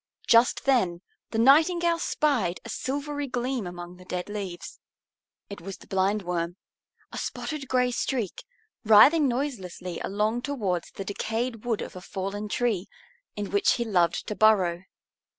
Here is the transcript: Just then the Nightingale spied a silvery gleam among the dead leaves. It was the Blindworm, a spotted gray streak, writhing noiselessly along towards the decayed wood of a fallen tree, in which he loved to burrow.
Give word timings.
Just 0.25 0.65
then 0.65 1.01
the 1.29 1.37
Nightingale 1.37 1.99
spied 1.99 2.59
a 2.65 2.69
silvery 2.69 3.27
gleam 3.27 3.67
among 3.67 3.97
the 3.97 4.05
dead 4.05 4.29
leaves. 4.29 4.79
It 5.47 5.61
was 5.61 5.77
the 5.77 5.85
Blindworm, 5.85 6.55
a 7.11 7.19
spotted 7.19 7.67
gray 7.67 7.91
streak, 7.91 8.43
writhing 8.83 9.27
noiselessly 9.27 9.99
along 9.99 10.41
towards 10.41 10.89
the 10.89 11.05
decayed 11.05 11.65
wood 11.65 11.83
of 11.83 11.95
a 11.95 12.01
fallen 12.01 12.49
tree, 12.49 12.87
in 13.35 13.51
which 13.51 13.73
he 13.73 13.85
loved 13.85 14.25
to 14.25 14.33
burrow. 14.35 14.85